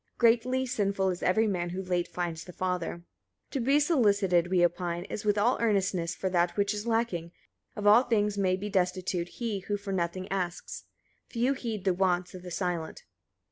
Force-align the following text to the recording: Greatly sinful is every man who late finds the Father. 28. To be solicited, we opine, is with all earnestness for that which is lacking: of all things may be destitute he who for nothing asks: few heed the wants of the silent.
Greatly 0.17 0.65
sinful 0.65 1.09
is 1.11 1.21
every 1.21 1.45
man 1.45 1.69
who 1.69 1.83
late 1.83 2.07
finds 2.07 2.43
the 2.43 2.51
Father. 2.51 3.03
28. 3.51 3.51
To 3.51 3.59
be 3.59 3.79
solicited, 3.79 4.47
we 4.47 4.65
opine, 4.65 5.03
is 5.11 5.23
with 5.25 5.37
all 5.37 5.59
earnestness 5.61 6.15
for 6.15 6.27
that 6.27 6.57
which 6.57 6.73
is 6.73 6.87
lacking: 6.87 7.31
of 7.75 7.85
all 7.85 8.01
things 8.01 8.35
may 8.35 8.55
be 8.55 8.67
destitute 8.67 9.27
he 9.27 9.59
who 9.59 9.77
for 9.77 9.93
nothing 9.93 10.27
asks: 10.31 10.85
few 11.27 11.53
heed 11.53 11.85
the 11.85 11.93
wants 11.93 12.33
of 12.33 12.41
the 12.41 12.49
silent. 12.49 13.03